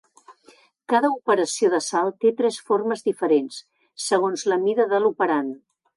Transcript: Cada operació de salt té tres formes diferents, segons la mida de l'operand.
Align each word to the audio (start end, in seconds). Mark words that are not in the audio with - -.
Cada 0.93 1.11
operació 1.17 1.69
de 1.73 1.81
salt 1.89 2.17
té 2.25 2.33
tres 2.41 2.59
formes 2.71 3.07
diferents, 3.11 3.61
segons 4.07 4.47
la 4.53 4.59
mida 4.67 4.89
de 4.95 5.03
l'operand. 5.05 5.55